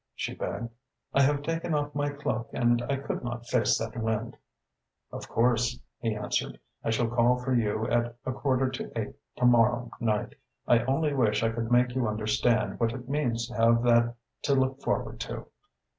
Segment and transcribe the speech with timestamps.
[0.15, 0.69] she begged.
[1.13, 4.35] "I have taken off my cloak and I could not face that wind."
[5.11, 6.57] "Of course," he answered.
[6.83, 10.33] "I shall call for you at a quarter to eight to morrow night.
[10.67, 14.55] I only wish I could make you understand what it means to have that to
[14.55, 15.45] look forward to."